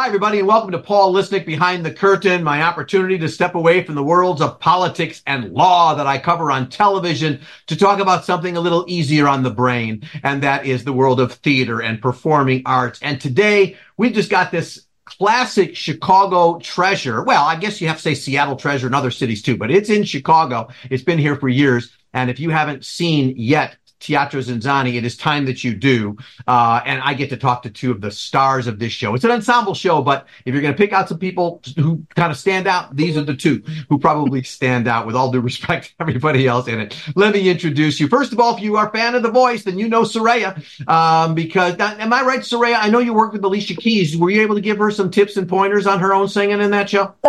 [0.00, 3.84] Hi, everybody, and welcome to Paul Lisnek Behind the Curtain, my opportunity to step away
[3.84, 8.24] from the worlds of politics and law that I cover on television to talk about
[8.24, 12.00] something a little easier on the brain, and that is the world of theater and
[12.00, 12.98] performing arts.
[13.02, 17.22] And today, we've just got this classic Chicago treasure.
[17.22, 19.90] Well, I guess you have to say Seattle treasure and other cities too, but it's
[19.90, 20.70] in Chicago.
[20.88, 21.94] It's been here for years.
[22.14, 24.96] And if you haven't seen yet Teatro ZinZanni.
[24.96, 26.16] It is time that you do.
[26.46, 29.14] Uh, and I get to talk to two of the stars of this show.
[29.14, 32.32] It's an ensemble show, but if you're going to pick out some people who kind
[32.32, 35.88] of stand out, these are the two who probably stand out with all due respect
[35.88, 36.96] to everybody else in it.
[37.14, 38.08] Let me introduce you.
[38.08, 40.88] First of all, if you are a fan of The Voice, then you know Sa'Rayah.
[40.88, 42.78] Um, because, am I right, Sa'Rayah?
[42.80, 44.16] I know you worked with Alicia Keys.
[44.16, 46.70] Were you able to give her some tips and pointers on her own singing in
[46.70, 47.14] that show?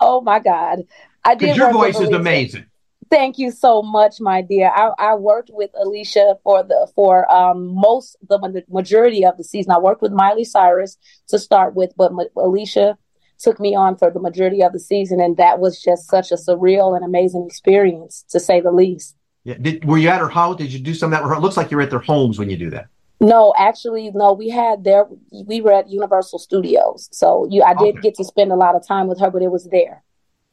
[0.00, 0.86] oh my God.
[1.24, 1.56] I did.
[1.56, 2.64] Your voice is amazing.
[3.10, 4.70] Thank you so much, my dear.
[4.70, 9.72] I, I worked with Alicia for the for um, most the majority of the season.
[9.72, 10.96] I worked with Miley Cyrus
[11.28, 12.96] to start with, but Ma- Alicia
[13.40, 16.36] took me on for the majority of the season, and that was just such a
[16.36, 19.16] surreal and amazing experience, to say the least.
[19.42, 19.56] Yeah.
[19.60, 20.56] Did, were you at her house?
[20.56, 21.36] Did you do some of that?
[21.36, 22.86] It looks like you're at their homes when you do that.
[23.20, 24.34] No, actually, no.
[24.34, 25.06] We had there.
[25.32, 27.64] We were at Universal Studios, so you.
[27.64, 28.00] I did okay.
[28.02, 30.04] get to spend a lot of time with her, but it was there.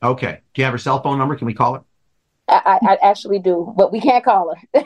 [0.01, 0.41] Okay.
[0.55, 1.35] Do you have her cell phone number?
[1.35, 1.83] Can we call her?
[2.49, 4.83] I, I, actually do, but we can't call her.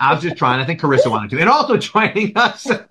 [0.00, 0.60] I was just trying.
[0.60, 1.40] I think Carisa wanted to.
[1.40, 2.80] And also joining us, um,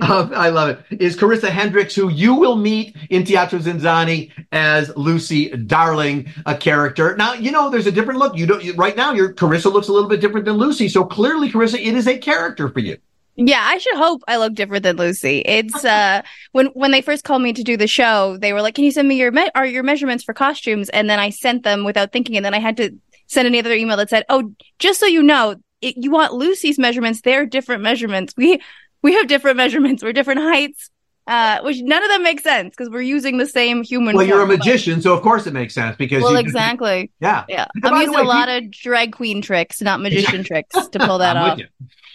[0.00, 5.50] I love it, is Carisa Hendrix, who you will meet in Teatro ZinZanni as Lucy
[5.50, 7.16] Darling, a character.
[7.16, 8.36] Now, you know, there's a different look.
[8.36, 10.88] You don't, right now, your Carisa looks a little bit different than Lucy.
[10.88, 12.98] So clearly, Carisa, it is a character for you.
[13.40, 15.42] Yeah, I should hope I look different than Lucy.
[15.46, 16.22] It's uh
[16.52, 18.90] when when they first called me to do the show, they were like, "Can you
[18.90, 22.10] send me your me- are your measurements for costumes?" And then I sent them without
[22.12, 22.90] thinking, and then I had to
[23.28, 27.20] send another email that said, "Oh, just so you know, it, you want Lucy's measurements?
[27.20, 28.34] They're different measurements.
[28.36, 28.60] We
[29.02, 30.02] we have different measurements.
[30.02, 30.90] We're different heights."
[31.28, 34.16] Uh, which none of them make sense because we're using the same human.
[34.16, 36.22] Well, you're a magician, so of course it makes sense because.
[36.22, 37.12] Well, exactly.
[37.20, 37.66] Yeah, yeah.
[37.84, 41.36] I'm using way, a lot of drag queen tricks, not magician tricks, to pull that
[41.36, 41.60] off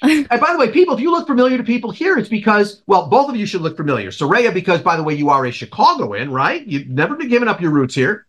[0.04, 3.08] and by the way, people, if you look familiar to people here, it's because, well,
[3.08, 4.12] both of you should look familiar.
[4.12, 6.66] Sa'Rayah, because by the way, you are a Chicagoan, right?
[6.66, 8.28] You've never been given up your roots here.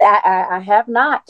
[0.00, 1.28] I, I, I have not.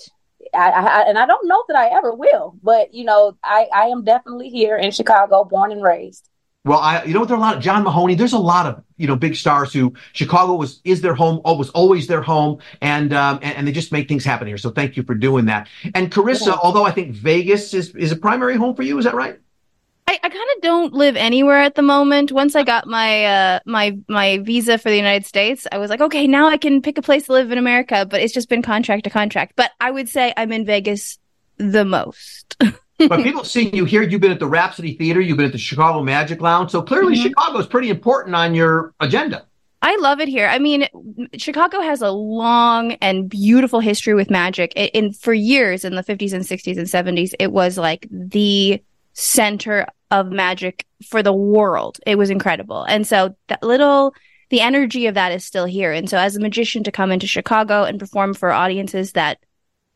[0.54, 3.86] I, I, and I don't know that I ever will, but you know, I, I
[3.86, 6.28] am definitely here in Chicago, born and raised.
[6.64, 8.14] Well, I, you know, there are a lot of John Mahoney.
[8.14, 11.70] There's a lot of, you know, big stars who Chicago was, is their home, was
[11.70, 12.58] always their home.
[12.82, 14.58] And, um, and, and, they just make things happen here.
[14.58, 15.68] So thank you for doing that.
[15.94, 16.58] And Carisa, yeah.
[16.62, 19.38] although I think Vegas is, is a primary home for you, is that right?
[20.06, 22.30] I, I kind of don't live anywhere at the moment.
[22.32, 26.00] Once I got my uh my my visa for the United States, I was like,
[26.00, 28.04] okay, now I can pick a place to live in America.
[28.10, 29.52] But it's just been contract to contract.
[29.54, 31.20] But I would say I'm in Vegas
[31.58, 32.60] the most.
[33.08, 35.58] but people seeing you here, you've been at the Rhapsody Theater, you've been at the
[35.58, 37.28] Chicago Magic Lounge, so clearly mm-hmm.
[37.28, 39.46] Chicago is pretty important on your agenda.
[39.82, 40.46] I love it here.
[40.46, 40.86] I mean,
[41.36, 44.72] Chicago has a long and beautiful history with magic.
[44.94, 48.82] And for years in the 50s and 60s and 70s, it was like the
[49.14, 51.98] center of magic for the world.
[52.06, 52.82] It was incredible.
[52.82, 54.14] And so that little,
[54.50, 55.92] the energy of that is still here.
[55.92, 59.38] And so as a magician to come into Chicago and perform for audiences that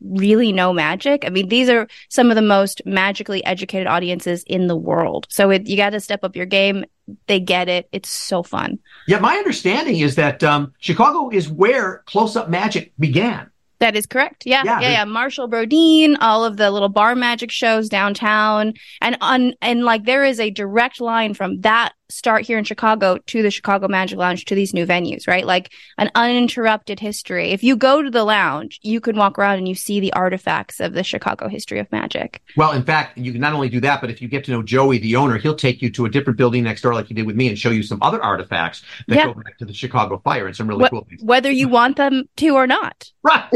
[0.09, 1.23] really know magic.
[1.25, 5.27] I mean, these are some of the most magically educated audiences in the world.
[5.29, 6.85] So it, you got to step up your game.
[7.27, 7.87] They get it.
[7.91, 8.79] It's so fun.
[9.07, 13.49] Yeah, my understanding is that um, Chicago is where close up magic began.
[13.79, 14.45] That is correct.
[14.45, 15.05] Yeah, yeah, yeah, yeah.
[15.05, 20.23] Marshall Brodien, all of the little bar magic shows downtown, and on and like there
[20.23, 24.45] is a direct line from that start here in Chicago to the Chicago Magic Lounge
[24.45, 25.45] to these new venues, right?
[25.45, 27.51] Like an uninterrupted history.
[27.51, 30.79] If you go to the lounge, you can walk around and you see the artifacts
[30.79, 32.41] of the Chicago history of magic.
[32.57, 34.63] Well, in fact, you can not only do that, but if you get to know
[34.63, 37.25] Joey, the owner, he'll take you to a different building next door, like he did
[37.25, 39.33] with me, and show you some other artifacts that yep.
[39.35, 41.21] go back to the Chicago fire and some really Wh- cool things.
[41.23, 43.11] Whether you want them to or not.
[43.23, 43.49] Right.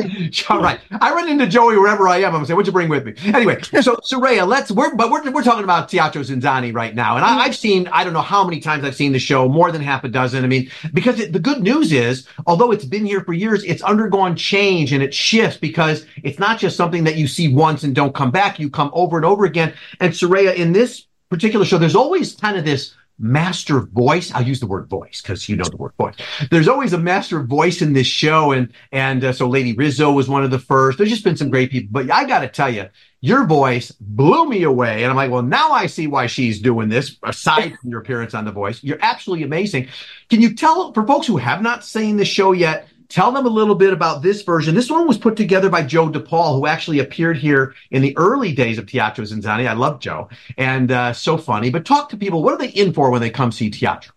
[0.49, 0.79] All right.
[0.99, 2.25] I run into Joey wherever I am.
[2.25, 3.13] I'm gonna say, what'd you bring with me?
[3.33, 7.15] Anyway, so Sa'Rayah, let's we're but we're we're talking about Teatro ZinZanni right now.
[7.15, 7.39] And I, mm-hmm.
[7.41, 10.03] I've seen, I don't know how many times I've seen the show, more than half
[10.03, 10.43] a dozen.
[10.43, 13.81] I mean, because it, the good news is, although it's been here for years, it's
[13.81, 17.95] undergone change and it shifts because it's not just something that you see once and
[17.95, 18.59] don't come back.
[18.59, 19.73] You come over and over again.
[19.99, 24.33] And Sa'Rayah, in this particular show, there's always kind of this master voice.
[24.33, 26.15] I'll use the word voice because you know the word voice.
[26.49, 30.29] There's always a master voice in this show, and and uh, so Lady Rizo was
[30.29, 30.97] one of the first.
[30.97, 32.87] There's just been some great people, but I got to tell you,
[33.21, 36.89] your voice blew me away, and I'm like, well, now I see why she's doing
[36.89, 37.17] this.
[37.23, 39.87] Aside from your appearance on The Voice, you're absolutely amazing.
[40.29, 42.87] Can you tell for folks who have not seen the show yet?
[43.09, 44.75] tell them a little bit about this version.
[44.75, 48.53] This one was put together by Joe DePaul, who actually appeared here in the early
[48.53, 49.67] days of Teatro ZinZanni.
[49.67, 51.69] I love Joe and uh, so funny.
[51.71, 52.43] But talk to people.
[52.43, 54.13] What are they in for when they come see Teatro?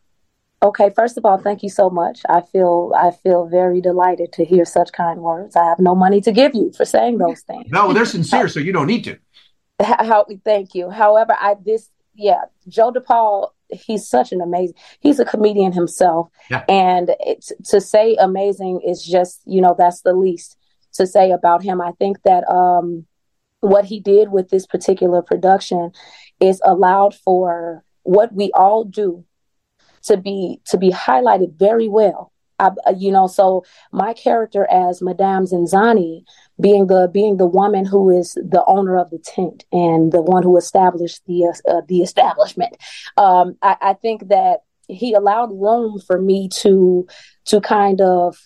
[0.62, 2.20] Okay, first of all, thank you so much.
[2.28, 5.56] I feel I feel very delighted to hear such kind words.
[5.56, 7.66] I have no money to give you for saying those things.
[7.72, 9.18] No, they're sincere, so you don't need to.
[9.80, 10.90] How, thank you.
[10.90, 14.76] However, I this yeah, Joe DePaul, he's such an amazing.
[15.00, 16.64] He's a comedian himself, yeah.
[16.68, 17.10] and
[17.64, 20.56] to say amazing is just you know that's the least
[20.94, 21.80] to say about him.
[21.80, 23.06] I think that um,
[23.60, 25.90] what he did with this particular production
[26.38, 29.24] is allowed for what we all do
[30.04, 32.32] to be to be highlighted very well.
[32.58, 36.24] I, you know, so my character as Madame ZinZanni,
[36.60, 40.42] being the being the woman who is the owner of the tent and the one
[40.42, 42.76] who established the uh, the establishment,
[43.16, 47.06] um, I, I think that he allowed room for me to
[47.46, 48.36] to kind of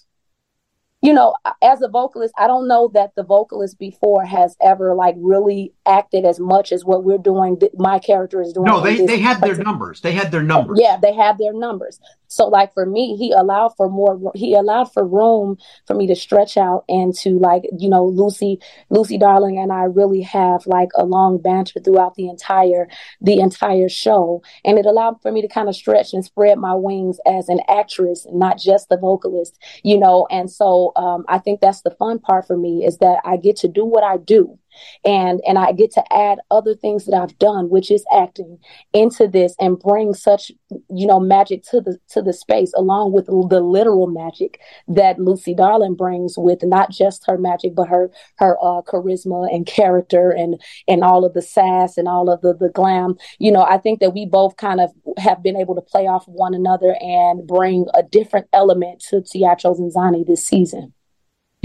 [1.06, 5.14] you know, as a vocalist, I don't know that the vocalist before has ever like
[5.18, 7.60] really acted as much as what we're doing.
[7.76, 8.66] My character is doing.
[8.66, 10.00] No, they they had their numbers.
[10.00, 10.80] They had their numbers.
[10.82, 12.00] Yeah, they had their numbers.
[12.26, 14.32] So like for me, he allowed for more.
[14.34, 18.58] He allowed for room for me to stretch out and to like you know Lucy,
[18.90, 22.88] Lucy Darling, and I really have like a long banter throughout the entire
[23.20, 26.74] the entire show, and it allowed for me to kind of stretch and spread my
[26.74, 30.26] wings as an actress, not just the vocalist, you know.
[30.32, 33.56] And so um, I think that's the fun part for me is that I get
[33.58, 34.58] to do what I do
[35.04, 38.58] and and I get to add other things that I've done, which is acting,
[38.92, 40.50] into this and bring such
[40.88, 45.54] you know magic to the to the space along with the literal magic that Lucy
[45.54, 50.60] Darling brings with not just her magic but her her uh, charisma and character and
[50.88, 53.16] and all of the sass and all of the the glam.
[53.38, 56.26] You know, I think that we both kind of have been able to play off
[56.26, 60.92] one another and bring a different element to Teatro ZinZanni this season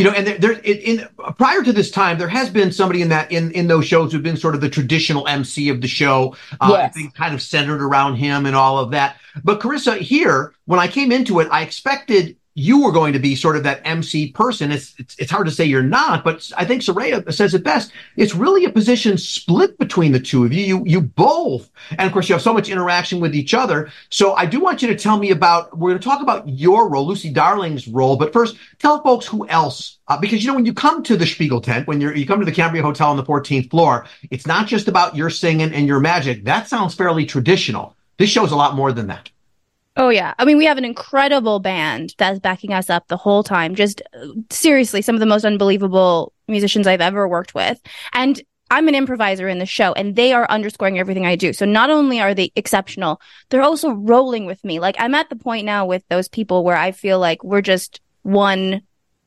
[0.02, 1.08] you know, and there, there in, in,
[1.38, 4.24] prior to this time, there has been somebody in that in in those shows who've
[4.24, 6.36] been sort of the traditional MC of the show.
[6.60, 6.86] Uh, yes.
[6.86, 9.18] I think kind of centered around him and all of that.
[9.44, 13.36] But Carisa, here when I came into it, I expected you were going to be
[13.36, 14.72] sort of that MC person.
[14.72, 17.92] It's, it's, it's hard to say you're not, but I think Sa'Rayah says it best.
[18.18, 20.66] It's really a position split between the two of you.
[20.66, 23.92] You you both, and of course you have so much interaction with each other.
[24.10, 25.78] So I do want you to tell me about.
[25.78, 29.48] We're going to talk about your role, Lucy Darling's role, but first tell folks who
[29.48, 32.40] else, uh, because you know when you come to the Spiegel tent, when you come
[32.40, 35.88] to the Cambria Hotel on the 14th floor, it's not just about your singing and
[35.88, 36.44] your magic.
[36.44, 37.96] That sounds fairly traditional.
[38.18, 39.30] This show's a lot more than that.
[39.98, 40.34] Oh yeah.
[40.40, 43.76] I mean, we have an incredible band that's backing us up the whole time.
[43.76, 47.80] Just uh, seriously, some of the most unbelievable musicians I've ever worked with.
[48.14, 51.52] And I'm an improviser in the show and they are underscoring everything I do.
[51.52, 54.80] So not only are they exceptional, they're also rolling with me.
[54.80, 58.00] Like I'm at the point now with those people where I feel like we're just
[58.22, 58.82] one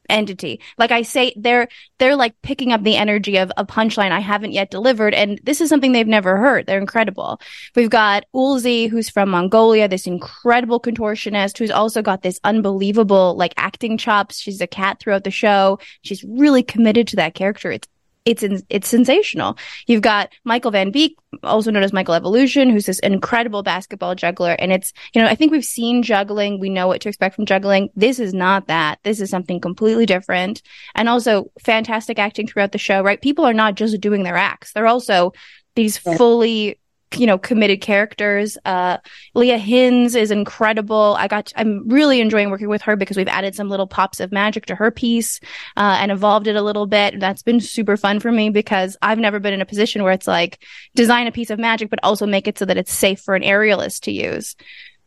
[0.09, 0.61] entity.
[0.79, 1.69] Like I say, they're
[1.99, 5.61] they're like picking up the energy of a punchline I haven't yet delivered, and this
[5.61, 6.67] is something they've never heard.
[6.67, 7.41] They're incredible.
[7.75, 13.55] We've got Ulzi, who's from Mongolia, this incredible contortionist who's also got this unbelievable like
[13.56, 14.39] acting chops.
[14.39, 15.79] She's a cat throughout the show.
[16.03, 17.71] She's really committed to that character.
[17.71, 17.89] It's
[18.25, 19.59] it's it's sensational.
[19.87, 24.53] You've got Michael Van Beek, also known as Michael Evolution, who's this incredible basketball juggler.
[24.53, 26.59] And it's, you know, I think we've seen juggling.
[26.59, 27.91] We know what to expect from juggling.
[27.94, 28.99] This is not that.
[29.03, 30.62] This is something completely different.
[30.94, 33.21] And also fantastic acting throughout the show, right?
[33.21, 34.73] People are not just doing their acts.
[34.73, 35.32] They're also
[35.77, 36.79] these fully
[37.17, 38.59] you know, committed characters.
[38.65, 38.99] Uh,
[39.35, 41.17] Leah Hins is incredible.
[41.19, 44.32] I got, I'm really enjoying working with her because we've added some little pops of
[44.32, 45.41] magic to her piece,
[45.77, 47.20] uh, and evolved it a little bit.
[47.20, 50.27] That's been super fun for me because I've never been in a position where it's
[50.27, 50.63] like
[50.94, 53.43] design a piece of magic, but also make it so that it's safe for an
[53.43, 54.56] aerialist to use.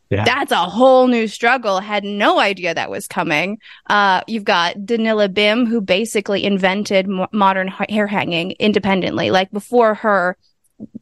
[0.09, 0.23] Yeah.
[0.23, 1.81] That's a whole new struggle.
[1.81, 3.59] Had no idea that was coming.
[3.89, 9.31] Uh, you've got Danila Bim, who basically invented modern hair hanging independently.
[9.31, 10.37] Like before her,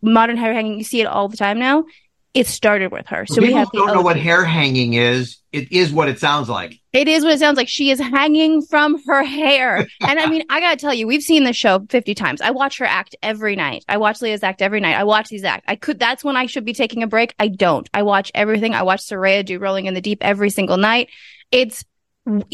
[0.01, 1.85] modern hair hanging, you see it all the time now.
[2.33, 3.25] It started with her.
[3.25, 5.37] So People we have don't know what hair hanging is.
[5.53, 6.81] It is what it sounds like.
[6.91, 7.69] It is what it sounds like.
[7.69, 9.87] She is hanging from her hair.
[10.01, 12.41] and I mean, I gotta tell you, we've seen this show 50 times.
[12.41, 13.85] I watch her act every night.
[13.87, 14.95] I watch Leah's act every night.
[14.95, 15.63] I watch these act.
[15.69, 17.33] I could, that's when I should be taking a break.
[17.39, 17.89] I don't.
[17.93, 18.73] I watch everything.
[18.73, 21.09] I watch Sa'Rayah do Rolling in the Deep every single night.
[21.53, 21.85] It's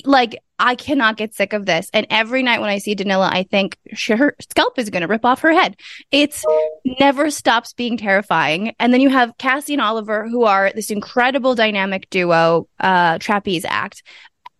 [0.06, 1.90] like I cannot get sick of this.
[1.92, 3.78] And every night when I see Danila, I think
[4.08, 5.76] her scalp is going to rip off her head.
[6.12, 6.46] It's
[7.00, 8.76] never stops being terrifying.
[8.80, 13.66] And then you have Cassie and Oliver, who are this incredible dynamic duo, uh, trapeze
[13.66, 14.04] act.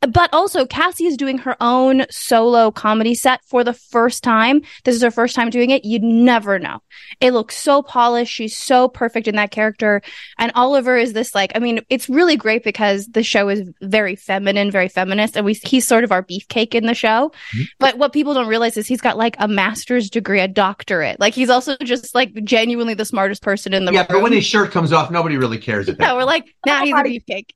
[0.08, 4.64] But also Cassie is doing her own solo comedy set for the first time.
[4.84, 5.86] This is her first time doing it.
[5.86, 6.82] You'd never know.
[7.20, 8.34] It looks so polished.
[8.34, 10.02] She's so perfect in that character.
[10.40, 14.16] And Oliver is this like, I mean, it's really great because the show is very
[14.16, 15.38] feminine, very feminist.
[15.38, 17.32] And we, he's sort of our beefcake in the show.
[17.56, 17.62] Mm-hmm.
[17.78, 21.20] But what people don't realize is he's got like a master's degree, a doctorate.
[21.20, 24.08] Like he's also just like genuinely the smartest person in the yeah, room.
[24.10, 25.88] Yeah, but when his shirt comes off, nobody really cares.
[25.90, 27.50] At that yeah, we're like, nah, he's a beefcake.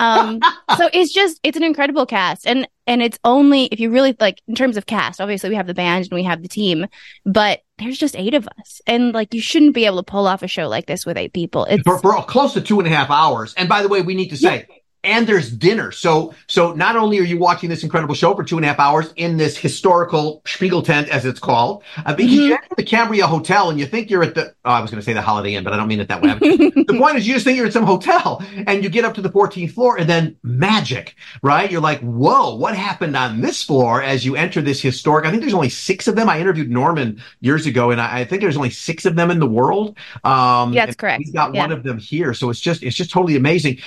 [0.00, 0.40] Um,
[0.76, 2.46] so it's just, it's an incredible incredible cast.
[2.46, 5.66] And and it's only if you really like in terms of cast obviously we have
[5.66, 6.86] the band and we have the team
[7.24, 8.80] but there's just eight of us.
[8.86, 11.32] And like you shouldn't be able to pull off a show like this with eight
[11.32, 11.64] people.
[11.64, 13.54] It's for, for close to two and a half hours.
[13.56, 15.92] And by the way we need to say yeah and there's dinner.
[15.92, 18.80] So, so not only are you watching this incredible show for two and a half
[18.80, 22.42] hours in this historical Spiegel tent, as it's called, uh, because mm-hmm.
[22.42, 25.00] you enter the Cambria Hotel and you think you're at the, oh, I was going
[25.00, 26.34] to say the Holiday Inn, but I don't mean it that way.
[26.38, 29.22] the point is you just think you're at some hotel and you get up to
[29.22, 31.70] the 14th floor and then magic, right?
[31.70, 35.26] You're like, whoa, what happened on this floor as you enter this historic?
[35.26, 36.28] I think there's only six of them.
[36.28, 39.38] I interviewed Norman years ago and I, I think there's only six of them in
[39.38, 39.98] the world.
[40.24, 41.22] Um, yeah, that's correct.
[41.22, 41.60] He's got yeah.
[41.60, 42.32] one of them here.
[42.32, 43.78] So it's just, it's just totally amazing.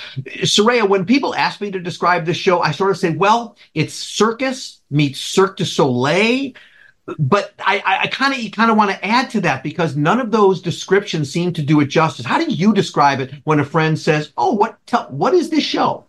[0.43, 3.93] Sa'Rayah, when people ask me to describe this show, I sort of say, well, it's
[3.93, 6.53] circus meets Cirque du Soleil.
[7.17, 10.61] But I, kind of, kind of want to add to that because none of those
[10.61, 12.25] descriptions seem to do it justice.
[12.25, 15.63] How do you describe it when a friend says, "Oh, what, tell, what is this
[15.63, 16.06] show?"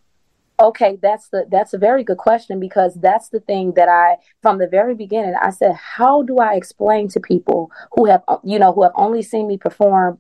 [0.61, 4.59] Okay, that's the that's a very good question because that's the thing that I from
[4.59, 8.73] the very beginning I said how do I explain to people who have you know
[8.73, 10.19] who have only seen me perform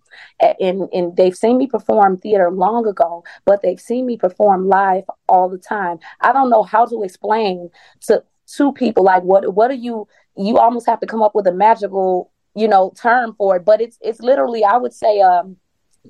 [0.61, 5.04] in in they've seen me perform theater long ago but they've seen me perform live
[5.28, 5.99] all the time.
[6.21, 7.71] I don't know how to explain
[8.02, 8.23] to
[8.57, 11.52] to people like what what are you you almost have to come up with a
[11.52, 15.57] magical, you know, term for it, but it's it's literally I would say um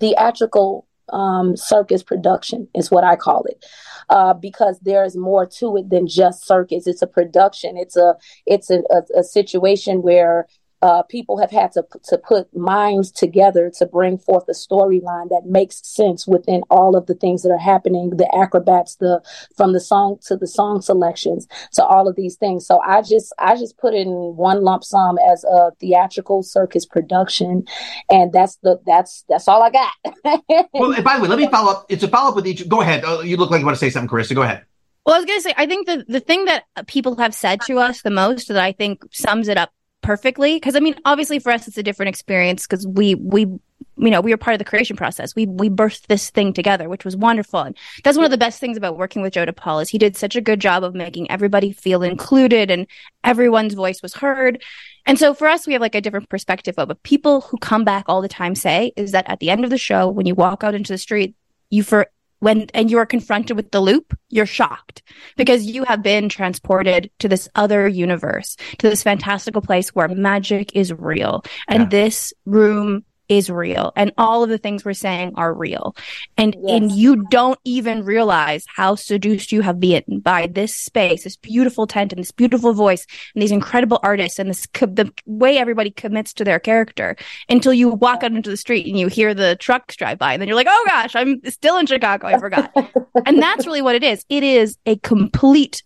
[0.01, 3.65] theatrical um, circus production is what I call it,
[4.09, 6.87] uh, because there is more to it than just circus.
[6.87, 7.77] It's a production.
[7.77, 10.47] It's a it's a, a, a situation where
[10.83, 15.43] uh, people have had to to put minds together to bring forth a storyline that
[15.47, 19.21] makes sense within all of the things that are happening the acrobats the
[19.57, 22.67] from the song to the song selections to all of these things.
[22.67, 27.65] So i just i just put in one lump sum as a theatrical circus production
[28.11, 29.93] and that's the that's that's all i got.
[30.73, 31.87] Well by the way let me follow up.
[31.89, 33.05] It's a follow-up with each go ahead.
[33.05, 34.35] Uh, you look like you want to say something carisa.
[34.35, 34.65] Go ahead.
[35.09, 37.63] Well, I was going to say, I think the, the thing that people have said
[37.63, 40.55] to us the most that I think sums it up perfectly.
[40.55, 44.21] Because i mean obviously for us it's a different experience because we we you know
[44.21, 45.35] we were part of the creation process.
[45.35, 47.61] We we birthed this thing together which was wonderful.
[47.61, 50.17] And that's one of the best things about working with joe DePaul is he did
[50.17, 52.87] such a good job of making everybody feel included and
[53.25, 54.63] everyone's voice was heard.
[55.07, 58.05] And so for us we have like a different perspective of people who come back
[58.09, 60.63] all the time say is that at the end of the show when you walk
[60.65, 61.35] out into the street
[61.71, 62.07] you for
[62.41, 65.03] when and you are confronted with the loop, you're shocked
[65.37, 70.75] because you have been transported to this other universe, to this fantastical place where magic
[70.75, 71.43] is real.
[71.67, 71.89] And yeah.
[71.89, 75.95] this room is real and all of the things we're saying are real.
[76.37, 76.71] And yes.
[76.71, 81.87] and you don't even realize how seduced you have been by this space, this beautiful
[81.87, 85.91] tent and this beautiful voice and these incredible artists and this co- the way everybody
[85.91, 87.17] commits to their character
[87.49, 90.41] until you walk out into the street and you hear the trucks drive by and
[90.41, 92.27] then you're like, "Oh gosh, I'm still in Chicago.
[92.27, 92.73] I forgot."
[93.27, 94.25] and that's really what it is.
[94.29, 95.83] It is a complete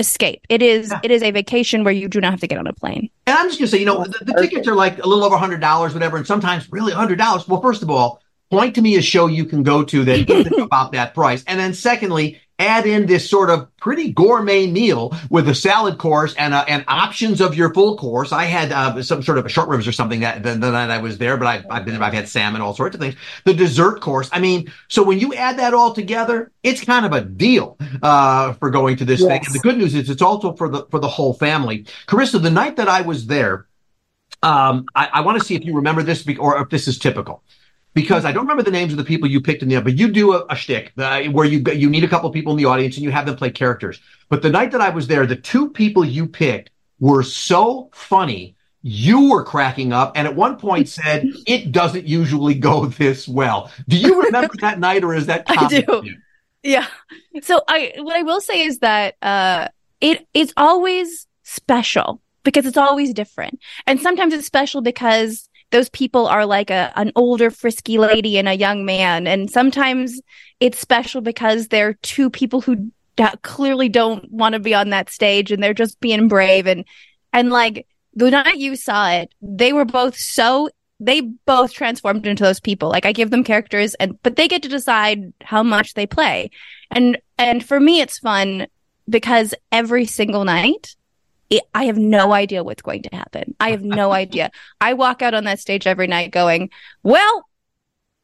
[0.00, 0.44] escape.
[0.48, 1.00] It is yeah.
[1.04, 3.10] it is a vacation where you do not have to get on a plane.
[3.26, 5.36] And I'm just gonna say, you know, the, the tickets are like a little over
[5.36, 7.46] hundred dollars, whatever, and sometimes really hundred dollars.
[7.46, 10.58] Well, first of all, point to me a show you can go to that isn't
[10.60, 15.48] about that price, and then secondly, add in this sort of pretty gourmet meal with
[15.48, 18.32] a salad course and uh, and options of your full course.
[18.32, 20.90] I had uh, some sort of a short ribs or something that the, the night
[20.90, 23.16] I was there, but I, I've been I've had salmon, all sorts of things.
[23.44, 24.28] The dessert course.
[24.32, 28.52] I mean, so when you add that all together, it's kind of a deal uh,
[28.54, 29.28] for going to this yes.
[29.28, 29.42] thing.
[29.46, 31.86] And the good news is it's also for the for the whole family.
[32.06, 33.66] Carisa, the night that I was there.
[34.42, 37.42] Um, I, I want to see if you remember this or if this is typical
[37.94, 40.08] because I don't remember the names of the people you picked in the but you
[40.08, 42.96] do a, a shtick uh, where you you need a couple people in the audience
[42.96, 44.00] and you have them play characters.
[44.28, 46.70] But the night that I was there, the two people you picked
[47.00, 48.56] were so funny.
[48.82, 53.70] You were cracking up, and at one point said, "It doesn't usually go this well."
[53.88, 55.44] Do you remember that night, or is that?
[55.48, 56.04] I do.
[56.62, 56.86] Yeah.
[57.42, 59.68] So I what I will say is that uh,
[60.00, 66.26] it it's always special because it's always different, and sometimes it's special because those people
[66.26, 69.26] are like a an older frisky lady and a young man.
[69.26, 70.20] And sometimes
[70.58, 72.90] it's special because they're two people who
[73.42, 76.66] clearly don't want to be on that stage and they're just being brave.
[76.66, 76.84] And
[77.32, 80.68] and like the night you saw it they were both so
[81.02, 82.88] they both transformed into those people.
[82.88, 86.50] Like i give them characters and but they get to decide how much they play.
[86.90, 88.66] And and for me it's fun
[89.08, 90.94] because every single night
[91.50, 93.54] it, I have no idea what's going to happen.
[93.60, 94.50] I have no idea.
[94.80, 96.70] I walk out on that stage every night going,
[97.02, 97.44] well,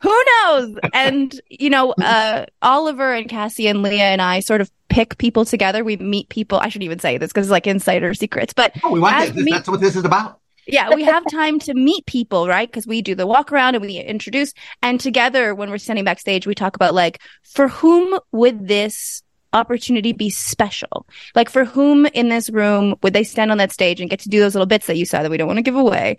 [0.00, 0.76] who knows?
[0.92, 5.44] And, you know, uh, Oliver and Cassie and Leah and I sort of pick people
[5.44, 5.84] together.
[5.84, 6.58] We meet people.
[6.58, 9.44] I shouldn't even say this because it's like insider secrets, but oh, we want this.
[9.44, 10.40] Meet, that's what this is about.
[10.68, 12.68] Yeah, we have time to meet people, right?
[12.68, 14.52] Because we do the walk around and we introduce.
[14.82, 19.22] And together, when we're standing backstage, we talk about like, for whom would this
[19.52, 21.06] opportunity be special?
[21.34, 24.28] Like, for whom in this room would they stand on that stage and get to
[24.28, 26.16] do those little bits that you saw that we don't want to give away?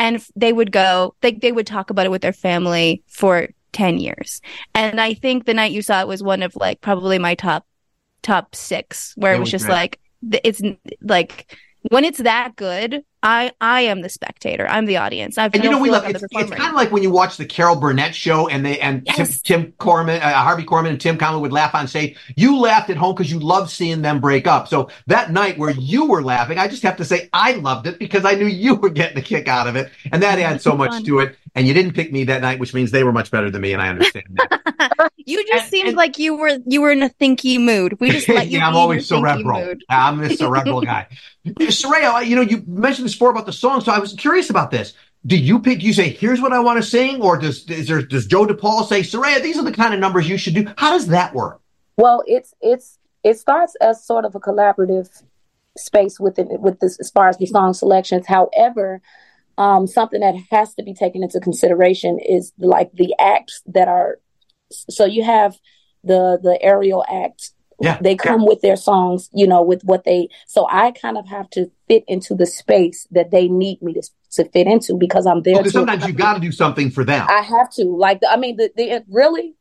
[0.00, 3.98] and they would go they, they would talk about it with their family for 10
[3.98, 4.40] years
[4.74, 7.64] and i think the night you saw it was one of like probably my top
[8.22, 9.74] top six where it, was, was, just great.
[9.74, 10.00] like
[10.44, 10.60] it's
[11.02, 11.56] like
[11.90, 14.66] when it's that good I I am the spectator.
[14.68, 15.36] I'm the audience.
[15.36, 17.44] I've and you know we love it's, it's kind of like when you watch the
[17.44, 19.42] Carol Burnett show and they and yes.
[19.42, 22.16] Tim, Tim Korman, uh, Harvey Korman, and Tim Conlon would laugh on stage.
[22.36, 24.68] You laughed at home because you loved seeing them break up.
[24.68, 27.98] So that night where you were laughing, I just have to say I loved it
[27.98, 30.74] because I knew you were getting a kick out of it, and that adds so
[30.74, 31.04] much fun.
[31.04, 31.36] to it.
[31.54, 33.72] And you didn't pick me that night, which means they were much better than me,
[33.72, 35.10] and I understand that.
[35.16, 37.98] you just and, seemed and, like you were you were in a thinky mood.
[38.00, 38.58] We just let you.
[38.58, 39.74] yeah, I'm always cerebral.
[39.88, 41.08] I'm a cerebral guy.
[41.46, 44.70] Sa'Rayah, you know, you mentioned this before about the song, so I was curious about
[44.70, 44.92] this.
[45.26, 45.82] Do you pick?
[45.82, 48.86] You say, "Here's what I want to sing," or does is there, does Joe DePaul
[48.86, 50.66] say, "Sa'Rayah, these are the kind of numbers you should do"?
[50.76, 51.60] How does that work?
[51.96, 55.22] Well, it's it's it starts as sort of a collaborative
[55.76, 58.26] space within with this as far as the song selections.
[58.26, 59.00] However,
[59.60, 64.18] um, something that has to be taken into consideration is like the acts that are.
[64.70, 65.56] So you have
[66.02, 67.98] the the aerial act yeah.
[68.00, 68.46] They come yeah.
[68.46, 72.04] with their songs, you know, with what they, so I kind of have to fit
[72.06, 74.02] into the space that they need me to,
[74.32, 75.56] to fit into because I'm there.
[75.56, 77.26] Because sometimes you got to do something for them.
[77.28, 77.84] I have to.
[77.84, 79.54] Like, I mean, the, the really,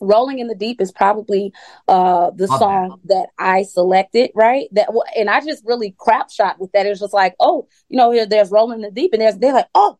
[0.00, 1.52] Rolling in the Deep is probably
[1.88, 3.14] uh the Love song that.
[3.14, 3.28] that.
[3.38, 4.68] I selected, right?
[4.72, 6.86] That and I just really crap shot with that.
[6.86, 9.38] It was just like, oh, you know, here there's Rolling in the Deep, and there's
[9.38, 9.98] they're like, oh,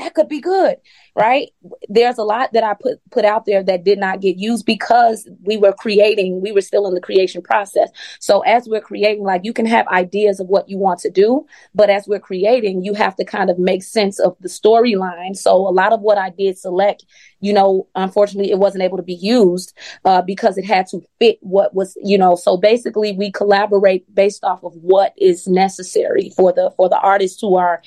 [0.00, 0.76] that could be good
[1.14, 1.50] right?
[1.88, 5.28] There's a lot that i put put out there that did not get used because
[5.42, 7.90] we were creating we were still in the creation process.
[8.20, 11.46] So as we're creating like you can have ideas of what you want to do
[11.74, 15.36] but as we're creating you have to kind of make sense of the storyline.
[15.36, 17.04] So a lot of what i did select
[17.40, 21.38] you know unfortunately it wasn't able to be used uh, because it had to fit
[21.40, 26.52] what was you know so basically we collaborate based off of what is necessary for
[26.52, 27.82] the for the artists who are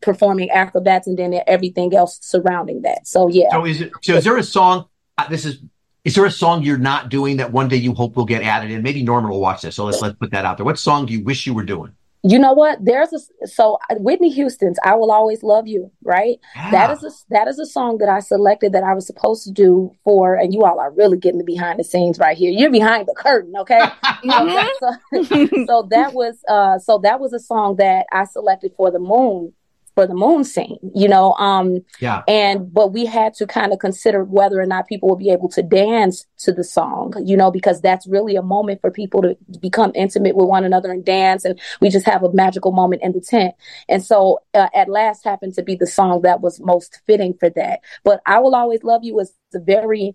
[0.00, 3.06] performing acrobats and then everything else surrounding that.
[3.06, 3.50] So yeah.
[3.50, 3.92] So is it?
[4.02, 4.86] So is there a song?
[5.16, 5.60] Uh, this is.
[6.04, 8.70] Is there a song you're not doing that one day you hope will get added
[8.70, 8.82] in?
[8.82, 10.64] Maybe Norman will watch this, so let's let's put that out there.
[10.64, 11.92] What song do you wish you were doing?
[12.24, 12.84] You know what?
[12.84, 16.38] There's a so Whitney Houston's "I Will Always Love You." Right?
[16.56, 16.70] Yeah.
[16.72, 19.52] That is a that is a song that I selected that I was supposed to
[19.52, 22.50] do for, and you all are really getting the behind the scenes right here.
[22.50, 23.80] You're behind the curtain, okay?
[24.24, 25.22] you know, so,
[25.66, 29.52] so that was uh so that was a song that I selected for the Moon
[29.98, 31.32] for the moon scene, you know.
[31.32, 32.22] Um, yeah.
[32.28, 35.48] And but we had to kind of consider whether or not people will be able
[35.48, 39.36] to dance to the song, you know, because that's really a moment for people to
[39.60, 43.10] become intimate with one another and dance, and we just have a magical moment in
[43.10, 43.56] the tent.
[43.88, 47.50] And so, uh, at last, happened to be the song that was most fitting for
[47.56, 47.80] that.
[48.04, 50.14] But I will always love you was a very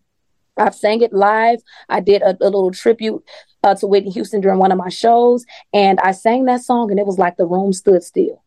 [0.55, 1.61] I've sang it live.
[1.89, 3.21] I did a, a little tribute
[3.63, 5.43] uh, to Whitney Houston during one of my shows,
[5.73, 8.43] and I sang that song, and it was like the room stood still.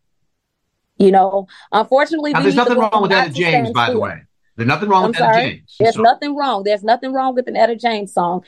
[0.97, 4.21] You know, unfortunately, now, there's nothing wrong with Etta James, by the way.
[4.55, 5.37] There's nothing wrong I'm with sorry?
[5.37, 5.75] Etta James.
[5.79, 6.01] There's so.
[6.01, 6.63] nothing wrong.
[6.63, 8.43] There's nothing wrong with an Etta James song.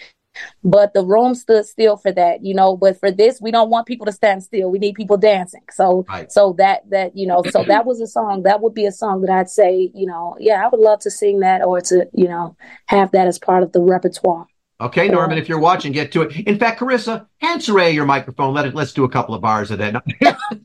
[0.63, 2.77] But the room stood still for that, you know.
[2.77, 4.69] But for this, we don't want people to stand still.
[4.69, 5.63] We need people dancing.
[5.71, 6.31] So, right.
[6.31, 8.43] so that that you know, so that was a song.
[8.43, 11.11] That would be a song that I'd say, you know, yeah, I would love to
[11.11, 14.45] sing that or to, you know, have that as part of the repertoire.
[14.81, 16.47] Okay, Norman, if you're watching, get to it.
[16.47, 18.53] In fact, Carisa, hand Sa'Rayah your microphone.
[18.53, 18.75] Let it.
[18.75, 20.01] Let's do a couple of bars of that.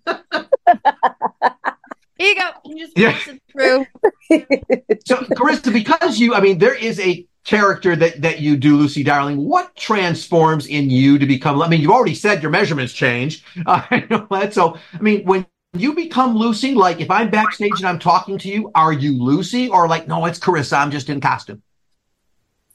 [2.18, 2.50] Here you go.
[2.64, 3.18] You just yeah.
[3.27, 3.87] it through.
[5.07, 9.03] so, Carisa, because you, I mean, there is a character that that you do, Lucy
[9.03, 9.37] Darling.
[9.37, 11.61] What transforms in you to become?
[11.61, 13.44] I mean, you've already said your measurements change.
[13.66, 14.55] Uh, I know that.
[14.55, 15.46] So, I mean, when
[15.77, 19.68] you become Lucy, like if I'm backstage and I'm talking to you, are you Lucy
[19.68, 20.79] or like, no, it's Carisa.
[20.79, 21.62] I'm just in costume.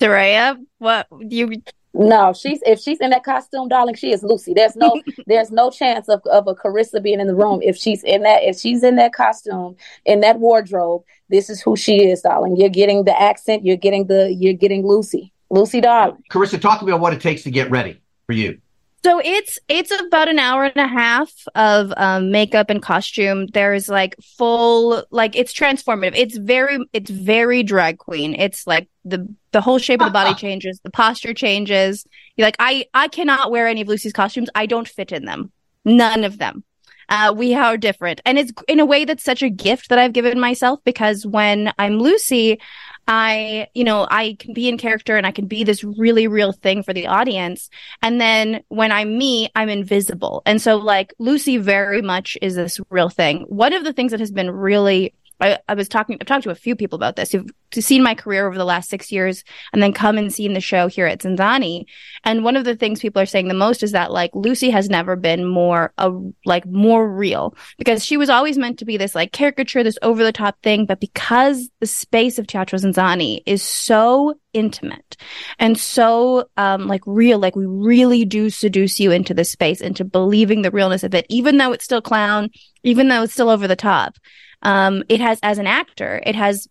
[0.01, 1.61] Sa'Rayah, what you
[1.93, 4.53] no, she's if she's in that costume, darling, she is Lucy.
[4.53, 7.61] There's no there's no chance of, of a Carisa being in the room.
[7.63, 9.75] If she's in that if she's in that costume,
[10.05, 12.57] in that wardrobe, this is who she is, darling.
[12.57, 15.33] You're getting the accent, you're getting the you're getting Lucy.
[15.49, 16.23] Lucy darling.
[16.31, 18.59] Carisa, talk to me about what it takes to get ready for you.
[19.03, 23.47] So it's it's about an hour and a half of um, makeup and costume.
[23.47, 26.13] There's like full like it's transformative.
[26.15, 28.35] It's very it's very drag queen.
[28.35, 32.05] It's like the the whole shape of the body changes, the posture changes.
[32.35, 34.49] You're like I I cannot wear any of Lucy's costumes.
[34.53, 35.51] I don't fit in them.
[35.85, 36.63] None of them.
[37.07, 40.13] Uh, we are different, and it's in a way that's such a gift that I've
[40.13, 42.59] given myself because when I'm Lucy,
[43.07, 46.51] I, you know, I can be in character and I can be this really real
[46.51, 47.69] thing for the audience.
[48.01, 50.43] And then when I'm me, I'm invisible.
[50.45, 53.45] And so like Lucy very much is this real thing.
[53.47, 56.49] One of the things that has been really I, I was talking, I've talked to
[56.49, 59.81] a few people about this who've seen my career over the last six years and
[59.81, 61.85] then come and seen the show here at Zinzanni.
[62.23, 64.89] And one of the things people are saying the most is that like Lucy has
[64.89, 66.11] never been more, a,
[66.45, 70.23] like more real because she was always meant to be this like caricature, this over
[70.23, 70.85] the top thing.
[70.85, 75.15] But because the space of Teatro Zinzanni is so intimate
[75.59, 80.03] and so um, like real, like we really do seduce you into the space, into
[80.03, 82.49] believing the realness of it, even though it's still clown,
[82.83, 84.15] even though it's still over the top
[84.61, 86.67] um, it has, as an actor, it has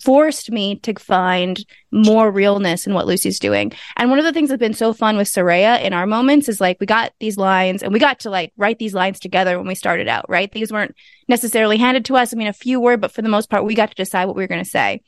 [0.00, 3.72] forced me to find more realness in what Lucy's doing.
[3.96, 6.60] And one of the things that's been so fun with Sa'Rayah in our moments is
[6.60, 9.66] like we got these lines and we got to like write these lines together when
[9.66, 10.50] we started out, right?
[10.50, 10.96] These weren't
[11.28, 12.32] necessarily handed to us.
[12.32, 14.36] I mean, a few were, but for the most part, we got to decide what
[14.36, 15.02] we were going to say.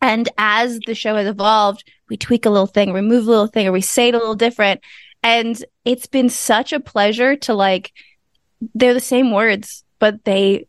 [0.00, 3.66] And as the show has evolved, we tweak a little thing, remove a little thing,
[3.66, 4.80] or we say it a little different.
[5.22, 7.92] And it's been such a pleasure to like,
[8.74, 10.66] they're the same words, but they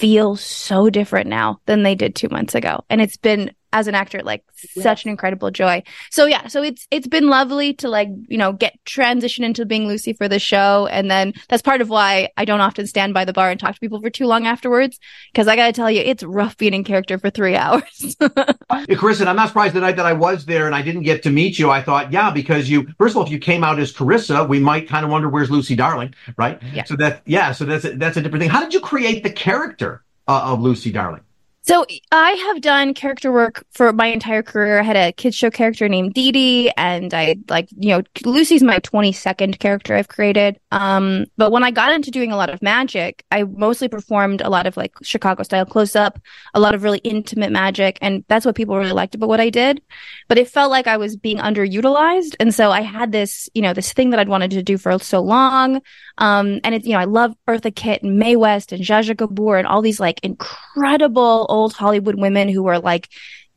[0.00, 2.82] feel so different now than they did two months ago.
[2.88, 4.82] And it's been as an actor like yes.
[4.82, 5.82] such an incredible joy.
[6.10, 9.86] So yeah, so it's it's been lovely to like, you know, get transition into being
[9.86, 13.24] Lucy for the show and then that's part of why I don't often stand by
[13.24, 14.98] the bar and talk to people for too long afterwards
[15.32, 18.16] because I got to tell you it's rough being in character for 3 hours.
[18.20, 21.02] yeah, Chris, and I'm not surprised the night that I was there and I didn't
[21.02, 21.70] get to meet you.
[21.70, 24.58] I thought, yeah, because you first of all if you came out as Carisa, we
[24.58, 26.60] might kind of wonder where's Lucy Darling, right?
[26.72, 26.84] Yeah.
[26.84, 28.50] So that yeah, so that's a, that's a different thing.
[28.50, 31.22] How did you create the character uh, of Lucy Darling?
[31.62, 34.80] So I have done character work for my entire career.
[34.80, 38.62] I had a kids show character named Dee Dee, and I like you know Lucy's
[38.62, 40.58] my twenty second character I've created.
[40.72, 44.48] Um, but when I got into doing a lot of magic, I mostly performed a
[44.48, 46.18] lot of like Chicago style close up,
[46.54, 49.50] a lot of really intimate magic, and that's what people really liked about what I
[49.50, 49.82] did.
[50.28, 53.74] But it felt like I was being underutilized, and so I had this you know
[53.74, 55.82] this thing that I'd wanted to do for so long.
[56.16, 59.58] Um, and it's you know I love Eartha Kitt and Mae West and Zsa Gabor
[59.58, 63.08] and all these like incredible old Hollywood women who were like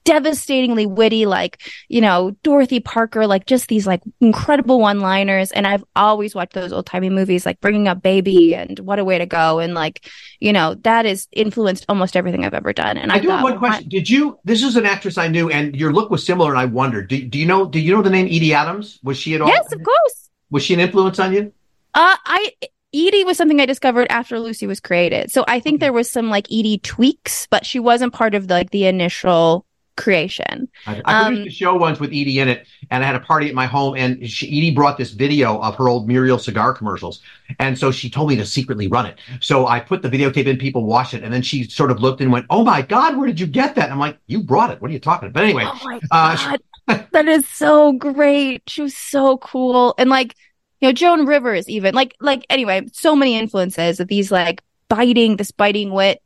[0.05, 5.51] devastatingly witty, like, you know, Dorothy Parker, like just these like incredible one liners.
[5.51, 9.05] And I've always watched those old timey movies, like Bringing Up Baby and What a
[9.05, 9.59] Way to Go.
[9.59, 10.09] And like,
[10.41, 12.97] you know, that has influenced almost everything I've ever done.
[12.97, 13.87] And I, I do thought, have one question.
[13.87, 16.51] Did you, this is an actress I knew and your look was similar.
[16.51, 18.99] And I wondered, do, do you know, do you know the name Edie Adams?
[19.03, 19.47] Was she at all?
[19.47, 20.29] Yes, of course.
[20.49, 21.53] Was she an influence on you?
[21.93, 22.51] Uh, I,
[22.93, 25.31] Edie was something I discovered after Lucy was created.
[25.31, 28.53] So I think there was some like Edie tweaks, but she wasn't part of the,
[28.53, 30.67] like the initial creation.
[30.85, 33.19] I, I produced um, a show once with Edie in it, and I had a
[33.19, 36.73] party at my home, and she, Edie brought this video of her old Muriel cigar
[36.73, 37.21] commercials,
[37.59, 39.19] and so she told me to secretly run it.
[39.39, 42.21] So I put the videotape in, people watched it, and then she sort of looked
[42.21, 44.71] and went, "Oh my God, where did you get that?" And I'm like, "You brought
[44.71, 44.81] it.
[44.81, 46.59] What are you talking about?" But anyway, oh my uh, God.
[46.87, 48.63] Uh, that is so great.
[48.67, 50.35] She was so cool, and like
[50.83, 55.37] you know, Joan Rivers even like, like anyway, so many influences of these like biting,
[55.37, 56.21] this biting wit.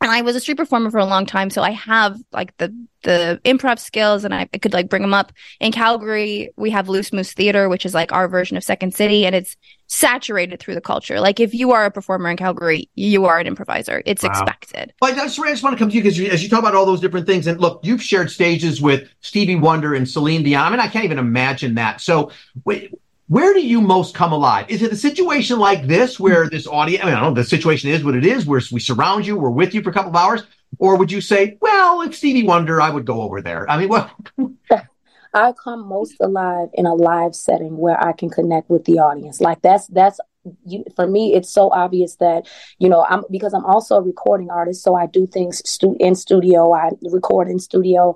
[0.00, 1.48] And I was a street performer for a long time.
[1.48, 5.14] So I have like the, the improv skills and I, I could like bring them
[5.14, 6.50] up in Calgary.
[6.56, 9.56] We have Loose Moose Theater, which is like our version of Second City and it's
[9.86, 11.20] saturated through the culture.
[11.20, 14.02] Like if you are a performer in Calgary, you are an improviser.
[14.06, 14.30] It's wow.
[14.30, 14.92] expected.
[15.00, 16.74] Well, I just, I just want to come to you because as you talk about
[16.74, 20.66] all those different things, and look, you've shared stages with Stevie Wonder and Celine Dion.
[20.66, 22.00] I mean, I can't even imagine that.
[22.00, 22.32] So,
[22.64, 22.92] wait,
[23.28, 24.66] where do you most come alive?
[24.68, 26.50] Is it a situation like this where hmm.
[26.50, 28.80] this audience, I mean, I don't know, the situation is what it is, where we
[28.80, 30.42] surround you, we're with you for a couple of hours?
[30.78, 33.68] Or would you say, well, it's Stevie Wonder, I would go over there?
[33.70, 34.10] I mean, well.
[35.34, 39.40] I come most alive in a live setting where I can connect with the audience.
[39.40, 40.20] Like that's, that's,
[40.64, 42.46] you, for me, it's so obvious that,
[42.78, 44.82] you know, I'm because I'm also a recording artist.
[44.84, 46.72] So I do things stu- in studio.
[46.72, 48.14] I record in studio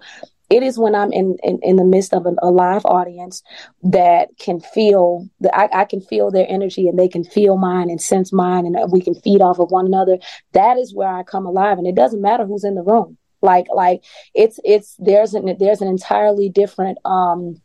[0.50, 3.42] it is when I'm in, in, in the midst of an, a live audience
[3.82, 7.90] that can feel that I, I, can feel their energy and they can feel mine
[7.90, 10.18] and sense mine and we can feed off of one another.
[10.52, 11.78] That is where I come alive.
[11.78, 13.18] And it doesn't matter who's in the room.
[13.42, 14.02] Like, like
[14.34, 17.60] it's, it's, there's an, there's an entirely different, um,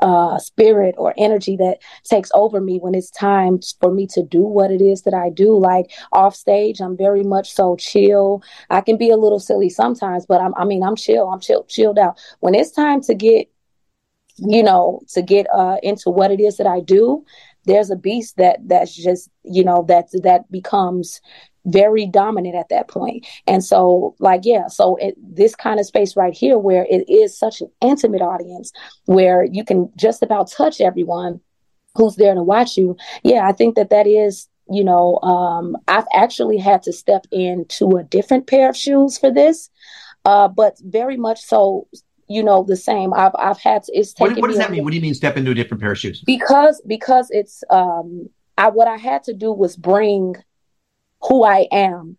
[0.00, 4.42] uh, spirit or energy that takes over me when it's time for me to do
[4.42, 5.58] what it is that I do.
[5.58, 8.42] Like off stage, I'm very much so chill.
[8.70, 11.28] I can be a little silly sometimes, but I'm, I mean, I'm chill.
[11.28, 12.18] I'm chill, chilled out.
[12.40, 13.48] When it's time to get,
[14.38, 17.24] you know, to get uh, into what it is that I do,
[17.64, 21.20] there's a beast that that's just you know that that becomes
[21.66, 23.26] very dominant at that point.
[23.46, 27.38] And so like yeah so it, this kind of space right here where it is
[27.38, 28.72] such an intimate audience
[29.06, 31.40] where you can just about touch everyone
[31.96, 32.96] who's there to watch you.
[33.22, 37.96] Yeah i think that that is you know um, i've actually had to step into
[37.96, 39.68] a different pair of shoes for this
[40.24, 41.88] uh, but very much so
[42.30, 44.84] you know the same i've i've had to it's taken what, what does that mean
[44.84, 48.28] what do you mean step into a different pair of shoes because because it's um
[48.56, 50.36] i what i had to do was bring
[51.22, 52.16] who i am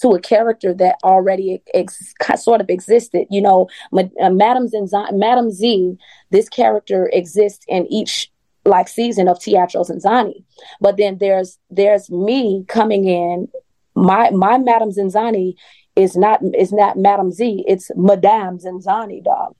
[0.00, 4.78] to a character that already ex- sort of existed you know uh, madam Z,
[5.12, 5.96] madam z
[6.30, 8.32] this character exists in each
[8.64, 10.44] like season of Teatro ZinZanni.
[10.80, 13.48] But then there's there's me coming in.
[13.94, 15.54] My my Madam ZinZanni
[15.96, 19.54] is not it's not Madam Z, it's Madame Zanzani, dog.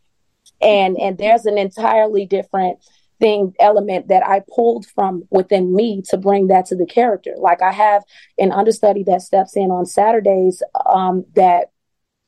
[0.60, 2.78] And and there's an entirely different
[3.20, 7.34] thing element that I pulled from within me to bring that to the character.
[7.36, 8.02] Like I have
[8.38, 11.71] an understudy that steps in on Saturdays um, that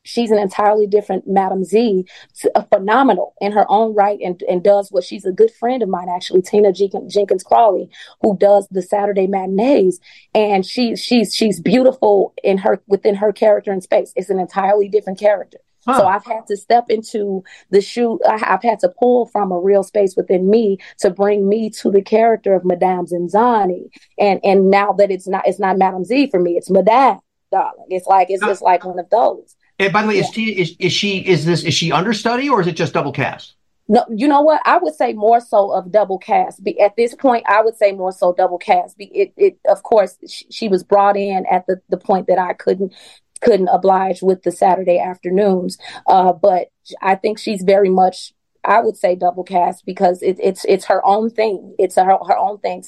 [0.04, 2.06] she's an entirely different Madam Z,
[2.54, 5.88] uh, phenomenal in her own right, and, and does what she's a good friend of
[5.88, 7.90] mine, actually, Tina Jenkins Crawley,
[8.22, 10.00] who does the Saturday matinees,
[10.34, 14.12] and she she's she's beautiful in her within her character and space.
[14.14, 15.58] It's an entirely different character.
[15.86, 15.98] Huh.
[15.98, 18.18] So I've had to step into the shoe.
[18.26, 22.00] I've had to pull from a real space within me to bring me to the
[22.00, 23.90] character of Madame ZinZanni.
[24.18, 27.20] And and now that it's not it's not Madame Z for me, it's Madame,
[27.54, 27.86] darling.
[27.88, 29.54] It's like it's just like one of those.
[29.78, 30.22] And by the way, yeah.
[30.22, 33.12] is, she, is, is she is this is she understudy or is it just double
[33.12, 33.54] cast?
[33.86, 34.62] No, you know what?
[34.64, 36.64] I would say more so of double cast.
[36.64, 38.96] Be, at this point, I would say more so double cast.
[38.96, 42.38] Be, it, it, of course, she, she was brought in at the, the point that
[42.38, 42.94] I couldn't
[43.42, 45.76] couldn't oblige with the Saturday afternoons.
[46.06, 46.68] Uh, but
[47.02, 48.32] I think she's very much
[48.64, 51.74] I would say double cast because it, it's it's her own thing.
[51.79, 52.83] It's her her own thing.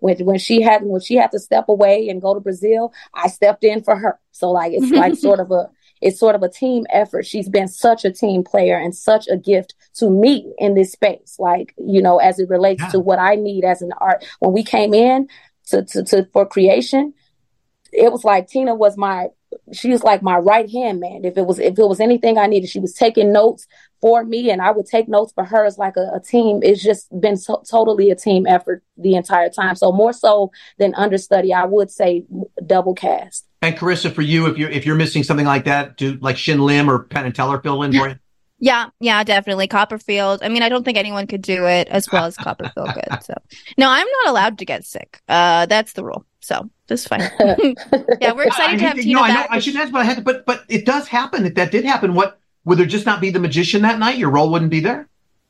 [0.00, 3.28] When when she had when she had to step away and go to Brazil, I
[3.28, 4.18] stepped in for her.
[4.32, 5.70] So like it's like sort of a
[6.02, 7.24] it's sort of a team effort.
[7.24, 11.36] She's been such a team player and such a gift to me in this space.
[11.38, 12.88] Like, you know, as it relates yeah.
[12.90, 14.24] to what I need as an art.
[14.40, 15.28] When we came in
[15.68, 17.14] to, to, to for creation,
[17.92, 19.28] it was like Tina was my
[19.72, 21.24] she was like my right hand man.
[21.24, 23.66] If it was if it was anything I needed, she was taking notes
[24.00, 26.60] for me, and I would take notes for her as like a, a team.
[26.62, 29.76] It's just been so, totally a team effort the entire time.
[29.76, 32.24] So more so than understudy, I would say
[32.66, 33.46] double cast.
[33.62, 36.60] And Carisa, for you, if you're if you're missing something like that, do like Shin
[36.60, 38.16] Lim or Penn and Teller fill in for you?
[38.58, 39.66] Yeah, yeah, definitely.
[39.66, 40.40] Copperfield.
[40.42, 43.22] I mean, I don't think anyone could do it as well as Copperfield could.
[43.24, 43.34] So,
[43.76, 45.20] no, I'm not allowed to get sick.
[45.28, 46.24] Uh, that's the rule.
[46.42, 47.20] So that's fine.
[48.20, 49.30] yeah, we're excited to have Tina no, back.
[49.30, 50.22] I, know, I shouldn't ask, but I had to.
[50.22, 51.46] But but it does happen.
[51.46, 54.18] If that did happen, what would there just not be the magician that night?
[54.18, 55.08] Your role wouldn't be there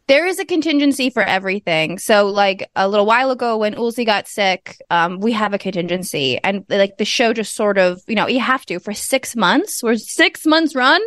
[0.09, 1.99] there is a contingency for everything.
[1.99, 6.39] So, like a little while ago when Ulzi got sick, um, we have a contingency,
[6.43, 9.83] and like the show just sort of, you know, you have to for six months.
[9.83, 11.01] We're six months run.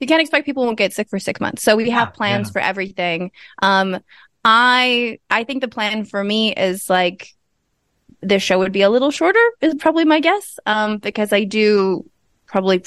[0.00, 1.62] You can't expect people won't get sick for six months.
[1.62, 2.52] So we have yeah, plans yeah.
[2.52, 3.30] for everything.
[3.62, 4.00] Um,
[4.44, 7.34] I I think the plan for me is like
[8.22, 10.58] the show would be a little shorter is probably my guess.
[10.66, 12.08] Um, because I do
[12.46, 12.82] probably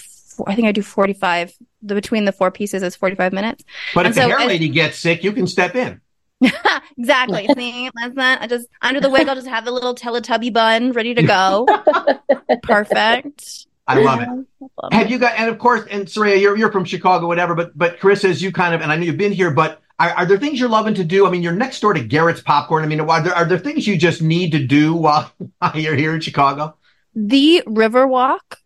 [0.47, 1.53] I think I do 45.
[1.83, 3.63] The between the four pieces is 45 minutes.
[3.93, 6.01] But and if so, the hair lady gets sick, you can step in.
[6.97, 7.47] exactly.
[7.55, 8.41] See, that's not.
[8.41, 9.27] I just under the wig.
[9.27, 11.67] I'll just have the little Teletubby bun ready to go.
[12.63, 13.67] Perfect.
[13.87, 14.27] I love it.
[14.27, 15.09] Love have it.
[15.11, 15.37] you got?
[15.37, 17.55] And of course, and Sa'Rayah, you're you're from Chicago, whatever.
[17.55, 20.09] But but Chris, as you kind of, and I know you've been here, but are,
[20.11, 21.25] are, there things you're loving to do?
[21.25, 22.83] I mean, you're next door to Garrett's Popcorn.
[22.83, 25.95] I mean, are there are there things you just need to do while, while you're
[25.95, 26.75] here in Chicago?
[27.15, 28.57] The Riverwalk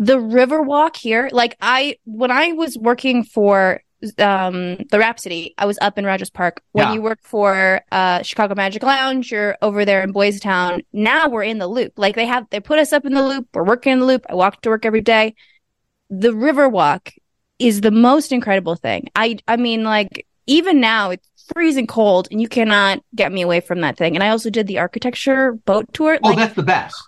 [0.00, 3.82] the Riverwalk here, like I, when I was working for
[4.18, 6.62] um the Rhapsody, I was up in Rogers Park.
[6.72, 6.94] When yeah.
[6.94, 10.80] you work for uh Chicago Magic Lounge, you're over there in Boys Town.
[10.94, 11.92] Now we're in the loop.
[11.98, 13.48] Like they have they put us up in the loop.
[13.52, 14.24] We're working in the loop.
[14.30, 15.34] I walk to work every day.
[16.08, 17.12] The Riverwalk
[17.58, 19.08] is the most incredible thing.
[19.14, 23.60] I I mean like even now it's freezing cold and you cannot get me away
[23.60, 24.16] from that thing.
[24.16, 26.18] And I also did the architecture boat tour.
[26.22, 27.00] Oh, like, that's the best.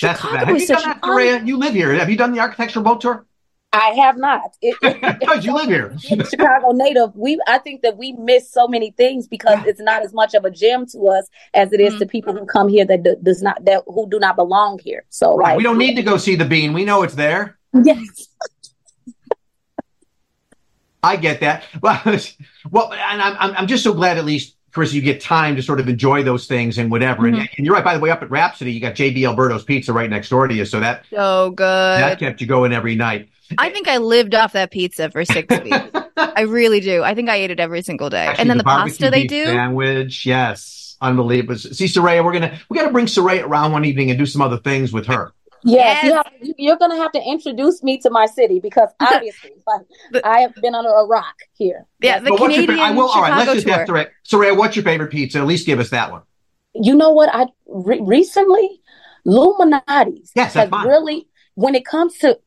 [0.00, 0.48] That's Chicago bad.
[0.48, 1.36] Have you done that, Maria?
[1.36, 1.94] Un- you live here.
[1.94, 3.26] Have you done the architecture boat tour?
[3.72, 4.42] I have not.
[4.62, 5.96] It, it, you live here.
[5.98, 7.16] Chicago native.
[7.16, 10.44] We I think that we miss so many things because it's not as much of
[10.44, 12.00] a gem to us as it is mm-hmm.
[12.00, 15.04] to people who come here that do, does not that who do not belong here.
[15.08, 15.50] So right.
[15.50, 16.72] like, we don't need to go see the bean.
[16.72, 17.58] We know it's there.
[17.82, 18.28] Yes.
[21.04, 21.64] I get that.
[21.82, 22.00] Well,
[22.70, 25.78] well, and I'm I'm just so glad at least Chris, you get time to sort
[25.78, 27.22] of enjoy those things and whatever.
[27.22, 27.40] Mm-hmm.
[27.40, 27.84] And, and, you're right.
[27.84, 30.54] By the way, up at Rhapsody, you got JB Alberto's Pizza right next door to
[30.54, 33.28] you, so that so good that kept you going every night.
[33.58, 35.76] I think I lived off that pizza for six weeks.
[36.16, 37.02] I really do.
[37.04, 38.26] I think I ate it every single day.
[38.26, 40.96] Actually, and then the, the pasta they do sandwich, yes.
[41.00, 41.56] Unbelievable.
[41.56, 44.58] See, Sa'Rayah, we're gonna we gotta bring Sa'Rayah around one evening and do some other
[44.58, 45.32] things with her.
[45.64, 46.04] Yes, yes.
[46.04, 50.24] You have, you're going to have to introduce me to my city because obviously like,
[50.24, 51.86] I have been under a rock here.
[52.00, 53.08] Yeah, the but Canadian I will.
[53.08, 53.86] Chicago all right, let's just tour.
[53.86, 55.38] Sa'Rayah, Sa'Rayah, what's your favorite pizza?
[55.38, 56.22] At least give us that one.
[56.74, 57.30] You know what?
[57.32, 58.82] I re- recently
[59.24, 62.38] Lou Malnati's yes, has really when it comes to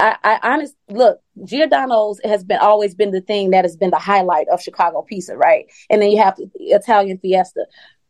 [0.00, 3.98] I, I honestly look, Giordano's has been always been the thing that has been the
[3.98, 5.66] highlight of Chicago pizza, right?
[5.90, 7.66] And then you have the Italian Fiesta,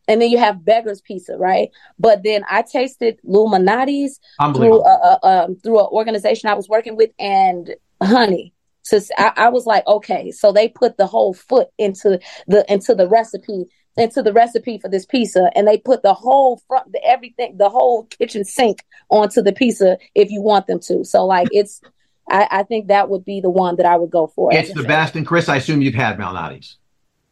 [0.09, 1.71] and then you have Beggar's Pizza, right?
[1.99, 4.21] But then I tasted Lou Malnati's
[4.55, 8.53] through a, a, um, through an organization I was working with, and honey.
[8.83, 12.95] So I, I was like, okay, so they put the whole foot into the into
[12.95, 15.51] the recipe into the recipe for this pizza.
[15.55, 19.99] And they put the whole front the everything the whole kitchen sink onto the pizza
[20.15, 21.05] if you want them to.
[21.05, 21.81] So like it's
[22.29, 24.53] i, I think that would be the one that i would go for.
[24.53, 26.79] It's the best and chris i assume you've had malnati's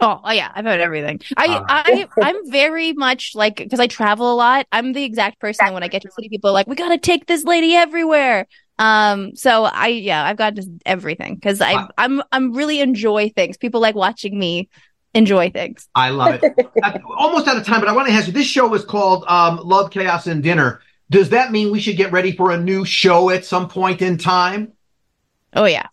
[0.03, 1.21] Oh, oh yeah, I've had everything.
[1.37, 4.67] I, uh, I, I'm very much like because I travel a lot.
[4.73, 6.99] I'm the exact person that when I get to city, people like, "We got to
[6.99, 8.49] take this lady everywhere."
[8.81, 13.57] Um, so I, yeah, I've got just everything because I, I'm, I'm really enjoy things.
[13.57, 14.71] People like watching me
[15.15, 15.89] enjoy things.
[15.95, 16.43] I love it.
[17.17, 19.61] almost out of time, but I want to ask you this show is called um,
[19.63, 20.81] Love, Chaos, and Dinner.
[21.11, 24.19] Does that mean we should get ready for a new show at some point in
[24.19, 24.73] time?
[25.55, 25.87] Oh, yeah.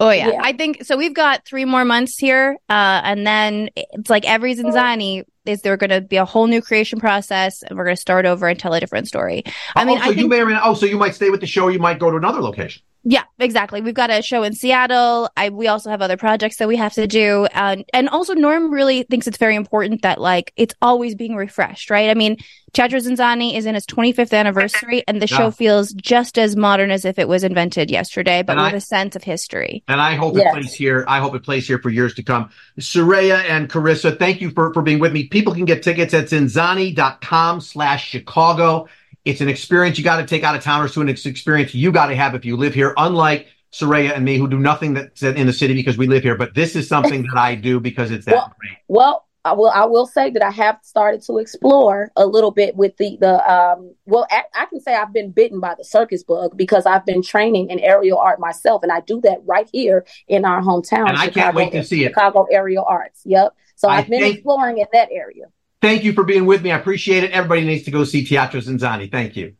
[0.00, 0.28] Oh yeah.
[0.28, 0.40] yeah.
[0.42, 0.96] I think so.
[0.96, 5.76] We've got three more months here, uh, and then it's like every Zinzanni is there
[5.76, 8.58] going to be a whole new creation process, and we're going to start over and
[8.58, 9.42] tell a different story.
[9.74, 11.30] I mean, so I think, you may or may not, oh, so you might stay
[11.30, 11.68] with the show.
[11.68, 12.82] You might go to another location.
[13.10, 13.80] Yeah, exactly.
[13.80, 15.30] We've got a show in Seattle.
[15.34, 17.46] I, we also have other projects that we have to do.
[17.54, 21.88] And, and also Norm really thinks it's very important that like it's always being refreshed,
[21.88, 22.10] right?
[22.10, 22.36] I mean,
[22.74, 25.38] Teatro Zinzanni is in its 25th anniversary and the yeah.
[25.38, 28.76] show feels just as modern as if it was invented yesterday, but and with I,
[28.76, 29.82] a sense of history.
[29.88, 30.44] And I hope yes.
[30.44, 31.06] it plays here.
[31.08, 32.50] I hope it plays here for years to come.
[32.78, 35.28] Sa'Rayah and Carisa, thank you for, for being with me.
[35.28, 38.86] People can get tickets at zinzanni.com slash Chicago.
[39.28, 42.06] It's an experience you got to take out of towners to an experience you got
[42.06, 42.94] to have if you live here.
[42.96, 46.34] Unlike Sa'Rayah and me, who do nothing that's in the city because we live here,
[46.34, 48.78] but this is something that I do because it's that well, great.
[48.88, 49.70] Well, I will.
[49.70, 53.34] I will say that I have started to explore a little bit with the the.
[53.50, 57.04] Um, well, I, I can say I've been bitten by the circus bug because I've
[57.04, 61.06] been training in aerial art myself, and I do that right here in our hometown.
[61.08, 62.08] And I can't wait to see it.
[62.08, 63.22] Chicago aerial arts.
[63.26, 63.54] Yep.
[63.76, 65.44] So I've been exploring in that area.
[65.80, 66.72] Thank you for being with me.
[66.72, 67.30] I appreciate it.
[67.30, 69.10] Everybody needs to go see Teatro Zinzanni.
[69.10, 69.54] Thank you.